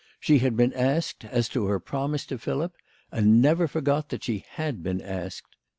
[0.19, 2.73] She had been asked as to her promise to Philip,
[3.11, 5.55] and never for got that she had been asked.